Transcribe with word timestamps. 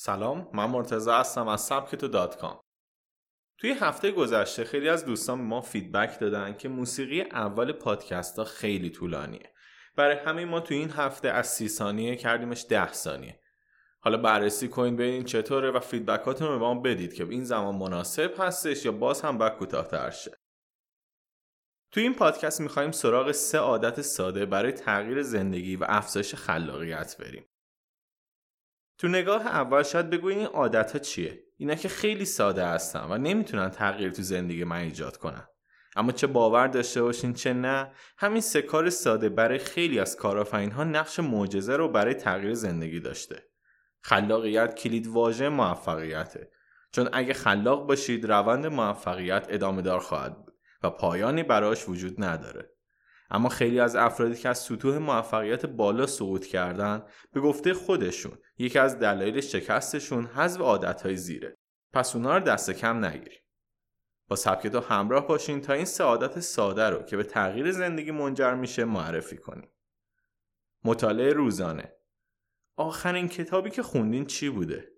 سلام 0.00 0.50
من 0.54 0.66
مرتضی 0.66 1.18
هستم 1.18 1.48
از 1.48 1.60
سبکتو 1.60 2.08
dot 2.08 2.36
com. 2.36 2.60
توی 3.58 3.70
هفته 3.70 4.10
گذشته 4.10 4.64
خیلی 4.64 4.88
از 4.88 5.04
دوستان 5.04 5.40
ما 5.40 5.60
feedback 5.60 6.20
دادن 6.20 6.56
که 6.56 6.68
موسیقی 6.68 7.20
اول 7.20 7.72
پادکست 7.72 8.38
ها 8.38 8.44
خیلی 8.44 8.90
طولانیه. 8.90 9.52
برای 9.96 10.16
همین 10.16 10.48
ما 10.48 10.60
توی 10.60 10.76
این 10.76 10.90
هفته 10.90 11.28
از 11.28 11.46
سی 11.46 11.68
ثانیه 11.68 12.16
کردیمش 12.16 12.66
ده 12.68 12.92
ثانیه. 12.92 13.40
حالا 14.00 14.16
بررسی 14.16 14.68
کنید 14.68 14.94
ببینید 14.94 15.26
چطوره 15.26 15.70
و 15.70 15.80
feedback 15.80 16.30
اتون 16.30 16.48
رو 16.48 16.58
به 16.58 16.64
ما 16.64 16.74
بدید 16.74 17.14
که 17.14 17.24
این 17.24 17.44
زمان 17.44 17.74
مناسب 17.74 18.34
هستش 18.38 18.84
یا 18.84 18.92
باز 18.92 19.20
هم 19.20 19.38
باید 19.38 19.52
کوتاهتر 19.52 20.10
شه. 20.10 20.38
توی 21.90 22.02
این 22.02 22.14
پادکست 22.14 22.60
می‌خوایم 22.60 22.90
سراغ 22.90 23.32
سه 23.32 23.58
عادت 23.58 24.00
ساده 24.00 24.46
برای 24.46 24.72
تغییر 24.72 25.22
زندگی 25.22 25.76
و 25.76 25.84
افزایش 25.88 26.34
خلاقیت 26.34 27.16
بریم. 27.18 27.44
تو 28.98 29.08
نگاه 29.08 29.46
اول 29.46 29.82
شاید 29.82 30.10
بگوین 30.10 30.38
این 30.38 30.46
عادت 30.46 30.92
ها 30.92 30.98
چیه؟ 30.98 31.44
اینا 31.56 31.74
که 31.74 31.88
خیلی 31.88 32.24
ساده 32.24 32.66
هستن 32.66 33.06
و 33.10 33.18
نمی‌تونن 33.18 33.70
تغییر 33.70 34.10
تو 34.10 34.22
زندگی 34.22 34.64
من 34.64 34.76
ایجاد 34.76 35.16
کنن. 35.16 35.48
اما 35.96 36.12
چه 36.12 36.26
باور 36.26 36.66
داشته 36.66 37.02
باشین 37.02 37.34
چه 37.34 37.52
نه 37.52 37.92
همین 38.18 38.40
سه 38.40 38.62
کار 38.62 38.90
ساده 38.90 39.28
برای 39.28 39.58
خیلی 39.58 40.00
از 40.00 40.16
کارآفرین 40.16 40.70
ها 40.70 40.84
نقش 40.84 41.20
معجزه 41.20 41.76
رو 41.76 41.88
برای 41.88 42.14
تغییر 42.14 42.54
زندگی 42.54 43.00
داشته. 43.00 43.42
خلاقیت 44.02 44.74
کلید 44.74 45.06
واژه 45.06 45.48
موفقیته. 45.48 46.50
چون 46.92 47.08
اگه 47.12 47.34
خلاق 47.34 47.86
باشید 47.86 48.26
روند 48.26 48.66
موفقیت 48.66 49.46
ادامه 49.48 49.82
دار 49.82 50.00
خواهد 50.00 50.44
بود 50.44 50.54
و 50.82 50.90
پایانی 50.90 51.42
براش 51.42 51.88
وجود 51.88 52.24
نداره. 52.24 52.70
اما 53.30 53.48
خیلی 53.48 53.80
از 53.80 53.96
افرادی 53.96 54.34
که 54.34 54.48
از 54.48 54.58
سطوح 54.58 54.98
موفقیت 54.98 55.66
بالا 55.66 56.06
سقوط 56.06 56.46
کردن 56.46 57.02
به 57.32 57.40
گفته 57.40 57.74
خودشون 57.74 58.38
یکی 58.58 58.78
از 58.78 58.98
دلایل 58.98 59.40
شکستشون 59.40 60.26
حذف 60.26 60.60
عادتهای 60.60 61.16
زیره. 61.16 61.56
پس 61.92 62.16
اونا 62.16 62.38
رو 62.38 62.44
دست 62.44 62.70
کم 62.70 63.04
نگیریم 63.04 63.38
با 64.28 64.36
سبکتو 64.36 64.80
همراه 64.80 65.26
باشین 65.26 65.60
تا 65.60 65.72
این 65.72 65.84
سعادت 65.84 66.40
ساده 66.40 66.90
رو 66.90 67.02
که 67.02 67.16
به 67.16 67.24
تغییر 67.24 67.72
زندگی 67.72 68.10
منجر 68.10 68.54
میشه 68.54 68.84
معرفی 68.84 69.36
کنیم 69.36 69.70
مطالعه 70.84 71.32
روزانه. 71.32 71.92
آخرین 72.76 73.28
کتابی 73.28 73.70
که 73.70 73.82
خوندین 73.82 74.26
چی 74.26 74.48
بوده؟ 74.48 74.92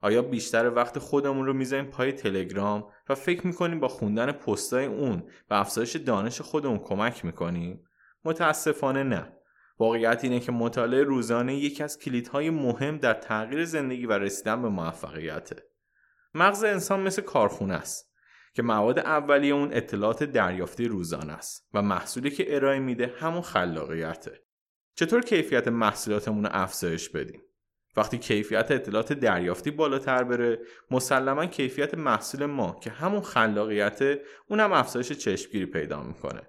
آیا 0.00 0.22
بیشتر 0.22 0.70
وقت 0.74 0.98
خودمون 0.98 1.46
رو 1.46 1.52
می‌ذاریم 1.52 1.84
پای 1.84 2.12
تلگرام 2.12 2.92
و 3.08 3.14
فکر 3.14 3.46
می‌کنیم 3.46 3.80
با 3.80 3.88
خوندن 3.88 4.32
پستای 4.32 4.86
اون 4.86 5.30
و 5.50 5.54
افزایش 5.54 5.96
دانش 5.96 6.40
خودمون 6.40 6.78
کمک 6.78 7.24
می‌کنیم؟ 7.24 7.84
متاسفانه 8.24 9.02
نه. 9.02 9.32
واقعیت 9.78 10.20
اینه 10.24 10.40
که 10.40 10.52
مطالعه 10.52 11.02
روزانه 11.02 11.56
یکی 11.56 11.82
از 11.82 11.98
کلیدهای 11.98 12.50
مهم 12.50 12.98
در 12.98 13.14
تغییر 13.14 13.64
زندگی 13.64 14.06
و 14.06 14.12
رسیدن 14.12 14.62
به 14.62 14.68
موفقیته. 14.68 15.62
مغز 16.34 16.64
انسان 16.64 17.00
مثل 17.00 17.22
کارخونه 17.22 17.74
است 17.74 18.12
که 18.54 18.62
مواد 18.62 18.98
اولیه 18.98 19.54
اون 19.54 19.72
اطلاعات 19.72 20.24
دریافتی 20.24 20.88
روزانه 20.88 21.32
است 21.32 21.68
و 21.74 21.82
محصولی 21.82 22.30
که 22.30 22.56
ارائه 22.56 22.78
میده 22.78 23.12
همون 23.18 23.42
خلاقیته. 23.42 24.40
چطور 24.94 25.22
کیفیت 25.22 25.68
محصولاتمون 25.68 26.44
رو 26.44 26.50
افزایش 26.52 27.08
بدیم؟ 27.08 27.42
وقتی 27.96 28.18
کیفیت 28.18 28.70
اطلاعات 28.70 29.12
دریافتی 29.12 29.70
بالاتر 29.70 30.24
بره 30.24 30.58
مسلما 30.90 31.46
کیفیت 31.46 31.94
محصول 31.94 32.46
ما 32.46 32.78
که 32.82 32.90
همون 32.90 33.20
خلاقیت 33.20 34.20
اونم 34.48 34.72
افزایش 34.72 35.12
چشمگیری 35.12 35.66
پیدا 35.66 36.02
می‌کنه 36.02 36.42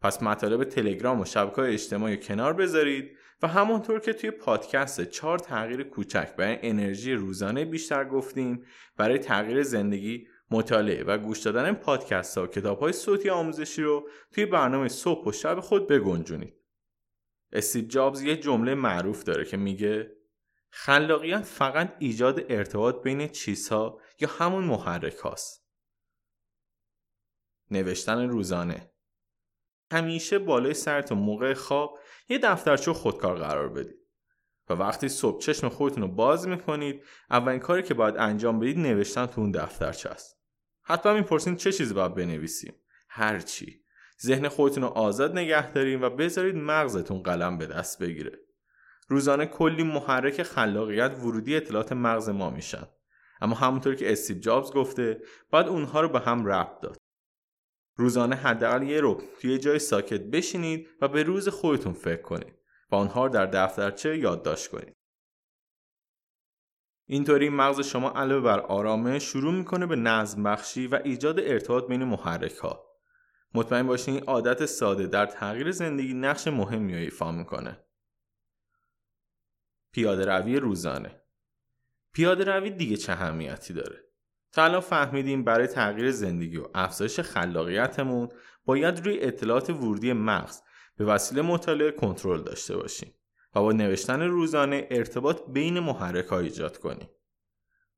پس 0.00 0.22
مطالب 0.22 0.64
تلگرام 0.64 1.20
و 1.20 1.24
شبکه 1.24 1.62
اجتماعی 1.62 2.16
کنار 2.16 2.52
بذارید 2.52 3.16
و 3.42 3.48
همونطور 3.48 4.00
که 4.00 4.12
توی 4.12 4.30
پادکست 4.30 5.04
چهار 5.04 5.38
تغییر 5.38 5.82
کوچک 5.82 6.36
برای 6.36 6.58
انرژی 6.62 7.12
روزانه 7.12 7.64
بیشتر 7.64 8.04
گفتیم 8.04 8.64
برای 8.96 9.18
تغییر 9.18 9.62
زندگی 9.62 10.26
مطالعه 10.50 11.04
و 11.04 11.18
گوش 11.18 11.40
دادن 11.40 11.72
پادکست 11.72 12.38
ها 12.38 12.44
و 12.44 12.46
کتاب 12.46 12.80
های 12.80 12.92
صوتی 12.92 13.30
آموزشی 13.30 13.82
رو 13.82 14.08
توی 14.32 14.46
برنامه 14.46 14.88
صبح 14.88 15.28
و 15.28 15.32
شب 15.32 15.60
خود 15.60 15.88
بگنجونید 15.88 16.54
استیو 17.52 17.86
جابز 17.86 18.22
یه 18.22 18.36
جمله 18.36 18.74
معروف 18.74 19.24
داره 19.24 19.44
که 19.44 19.56
میگه 19.56 20.18
خلاقیت 20.70 21.42
فقط 21.42 21.96
ایجاد 21.98 22.52
ارتباط 22.52 23.02
بین 23.02 23.28
چیزها 23.28 24.00
یا 24.20 24.28
همون 24.28 24.64
محرک 24.64 25.16
هاست. 25.16 25.68
نوشتن 27.70 28.28
روزانه 28.28 28.90
همیشه 29.92 30.38
بالای 30.38 30.74
سرتون 30.74 31.18
موقع 31.18 31.54
خواب 31.54 31.98
یه 32.28 32.38
دفترچه 32.38 32.92
خودکار 32.92 33.38
قرار 33.38 33.68
بدید. 33.68 33.98
و 34.70 34.74
وقتی 34.74 35.08
صبح 35.08 35.40
چشم 35.40 35.68
خودتون 35.68 36.02
رو 36.02 36.08
باز 36.08 36.48
می‌کنید 36.48 37.02
اولین 37.30 37.60
کاری 37.60 37.82
که 37.82 37.94
باید 37.94 38.16
انجام 38.16 38.58
بدید 38.58 38.78
نوشتن 38.78 39.26
تو 39.26 39.40
اون 39.40 39.50
دفترچه 39.50 40.08
است. 40.08 40.38
حتما 40.82 41.12
می‌پرسید 41.12 41.56
چه 41.56 41.72
چیزی 41.72 41.94
باید 41.94 42.14
بنویسیم. 42.14 42.74
هر 43.08 43.38
چی. 43.38 43.80
ذهن 44.22 44.48
خودتون 44.48 44.82
رو 44.82 44.88
آزاد 44.88 45.32
نگه 45.32 45.72
داریم 45.72 46.02
و 46.02 46.10
بذارید 46.10 46.56
مغزتون 46.56 47.22
قلم 47.22 47.58
به 47.58 47.66
دست 47.66 48.02
بگیره. 48.02 48.38
روزانه 49.08 49.46
کلی 49.46 49.82
محرک 49.82 50.42
خلاقیت 50.42 51.18
ورودی 51.18 51.56
اطلاعات 51.56 51.92
مغز 51.92 52.28
ما 52.28 52.50
میشن. 52.50 52.86
اما 53.40 53.54
همونطور 53.54 53.94
که 53.94 54.12
استیو 54.12 54.38
جابز 54.38 54.72
گفته 54.72 55.20
باید 55.50 55.66
اونها 55.66 56.00
رو 56.00 56.08
به 56.08 56.20
هم 56.20 56.46
ربط 56.46 56.80
داد. 56.80 56.96
روزانه 57.98 58.36
حداقل 58.36 58.82
یه 58.82 59.00
رو 59.00 59.22
توی 59.40 59.58
جای 59.58 59.78
ساکت 59.78 60.20
بشینید 60.20 60.88
و 61.00 61.08
به 61.08 61.22
روز 61.22 61.48
خودتون 61.48 61.92
فکر 61.92 62.22
کنید 62.22 62.54
و 62.90 62.94
آنها 62.94 63.26
رو 63.26 63.32
در 63.32 63.46
دفترچه 63.46 64.18
یادداشت 64.18 64.68
کنید. 64.68 64.96
اینطوری 67.06 67.48
مغز 67.48 67.80
شما 67.80 68.10
علاوه 68.10 68.40
بر 68.40 68.60
آرامه 68.60 69.18
شروع 69.18 69.54
می‌کنه 69.54 69.86
به 69.86 69.96
نظم 69.96 70.42
بخشی 70.42 70.86
و 70.86 71.00
ایجاد 71.04 71.40
ارتباط 71.40 71.86
بین 71.86 72.04
محرک 72.04 72.56
ها 72.56 72.88
مطمئن 73.54 73.86
باشین 73.86 74.14
این 74.14 74.24
عادت 74.24 74.66
ساده 74.66 75.06
در 75.06 75.26
تغییر 75.26 75.70
زندگی 75.70 76.14
نقش 76.14 76.48
مهمی 76.48 76.94
ایفا 76.94 77.32
می‌کنه. 77.32 77.84
پیاده 79.92 80.24
روی 80.24 80.56
روزانه. 80.56 81.22
پیاده 82.12 82.44
روی 82.44 82.70
دیگه 82.70 82.96
چه 82.96 83.12
اهمیتی 83.12 83.74
داره؟ 83.74 84.07
تا 84.52 84.64
الان 84.64 84.80
فهمیدیم 84.80 85.44
برای 85.44 85.66
تغییر 85.66 86.10
زندگی 86.10 86.56
و 86.56 86.66
افزایش 86.74 87.20
خلاقیتمون 87.20 88.28
باید 88.64 89.06
روی 89.06 89.20
اطلاعات 89.20 89.70
ورودی 89.70 90.12
مغز 90.12 90.60
به 90.96 91.04
وسیله 91.04 91.42
مطالعه 91.42 91.90
کنترل 91.90 92.42
داشته 92.42 92.76
باشیم 92.76 93.14
و 93.54 93.60
با 93.60 93.72
نوشتن 93.72 94.22
روزانه 94.22 94.86
ارتباط 94.90 95.40
بین 95.48 95.80
محرک 95.80 96.32
ایجاد 96.32 96.78
کنیم. 96.78 97.08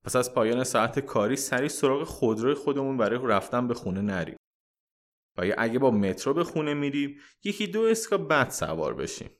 پس 0.05 0.17
از 0.17 0.35
پایان 0.35 0.65
ساعت 0.65 0.99
کاری 0.99 1.37
سریع 1.37 1.69
سراغ 1.69 2.05
خودروی 2.05 2.55
خودمون 2.55 2.97
برای 2.97 3.21
رفتن 3.23 3.69
به 3.69 3.75
خونه 3.75 4.01
نریم. 4.01 4.37
و 5.39 5.47
یا 5.47 5.55
اگه 5.59 5.79
با 5.79 5.91
مترو 5.91 6.35
به 6.35 6.45
خونه 6.45 6.75
میریم 6.75 7.17
یکی 7.45 7.67
دو 7.67 7.83
اسکا 7.83 8.19
بعد 8.19 8.51
سوار 8.51 8.95
بشیم. 8.95 9.31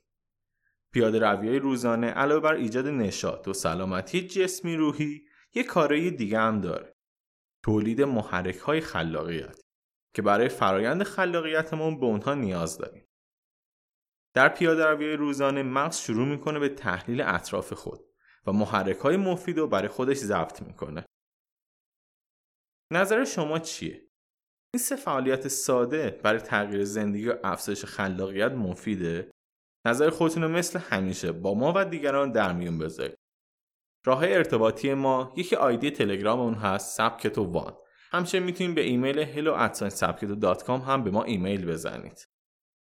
پیاده 0.91 1.19
روی 1.19 1.47
های 1.47 1.59
روزانه 1.59 2.07
علاوه 2.07 2.41
بر 2.41 2.53
ایجاد 2.53 2.87
نشاط 2.87 3.47
و 3.47 3.53
سلامتی 3.53 4.27
جسمی 4.27 4.75
روحی 4.75 5.21
یک 5.55 5.65
کارایی 5.65 6.11
دیگه 6.11 6.39
هم 6.39 6.61
داره. 6.61 6.95
تولید 7.63 8.01
محرک 8.01 8.57
های 8.57 8.81
خلاقیت 8.81 9.59
که 10.15 10.21
برای 10.21 10.49
فرایند 10.49 11.03
خلاقیتمون 11.03 11.99
به 11.99 12.05
اونها 12.05 12.33
نیاز 12.33 12.77
داریم. 12.77 13.07
در 14.35 14.49
پیاده 14.49 14.85
روی 14.85 15.13
روزانه 15.13 15.63
مغز 15.63 15.97
شروع 15.97 16.27
می‌کنه 16.27 16.59
به 16.59 16.69
تحلیل 16.69 17.21
اطراف 17.21 17.73
خود 17.73 17.99
و 18.47 18.51
محرک 18.51 18.97
های 18.97 19.17
مفید 19.17 19.57
رو 19.57 19.67
برای 19.67 19.87
خودش 19.87 20.17
ضبط 20.17 20.61
می‌کنه. 20.61 21.05
نظر 22.93 23.25
شما 23.25 23.59
چیه؟ 23.59 24.07
این 24.73 24.83
سه 24.83 24.95
فعالیت 24.95 25.47
ساده 25.47 26.19
برای 26.23 26.39
تغییر 26.39 26.83
زندگی 26.83 27.29
و 27.29 27.39
افزایش 27.43 27.85
خلاقیت 27.85 28.51
مفیده 28.51 29.31
نظر 29.85 30.09
خودتون 30.09 30.43
رو 30.43 30.49
مثل 30.49 30.79
همیشه 30.79 31.31
با 31.31 31.53
ما 31.53 31.73
و 31.75 31.85
دیگران 31.85 32.31
در 32.31 32.53
میون 32.53 32.77
بذارید 32.77 33.20
راه 34.05 34.23
ارتباطی 34.23 34.93
ما 34.93 35.33
یکی 35.37 35.55
آیدی 35.55 35.91
تلگرام 35.91 36.39
اون 36.39 36.53
هست 36.53 36.97
سبکتو 36.97 37.43
وان 37.43 37.73
همچنین 38.11 38.43
می‌تونید 38.43 38.75
به 38.75 38.81
ایمیل 38.81 39.25
hello@sabketo.com 39.25 40.69
هم 40.69 41.03
به 41.03 41.11
ما 41.11 41.23
ایمیل 41.23 41.65
بزنید. 41.65 42.27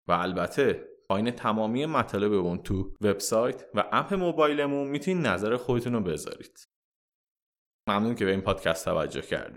و 0.09 0.13
البته 0.13 0.89
پایین 1.09 1.31
تمامی 1.31 1.87
مطالب 1.87 2.33
اون 2.33 2.63
تو 2.63 2.97
وبسایت 3.01 3.65
و 3.75 3.85
اپ 3.93 4.15
موبایلمون 4.15 4.89
می‌تونید 4.89 5.27
نظر 5.27 5.57
خودتون 5.57 5.93
رو 5.93 6.01
بذارید. 6.01 6.69
ممنون 7.89 8.15
که 8.15 8.25
به 8.25 8.31
این 8.31 8.41
پادکست 8.41 8.85
توجه 8.85 9.23
کردید. 9.23 9.57